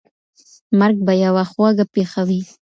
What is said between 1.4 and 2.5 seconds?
خوږه پېښه وي.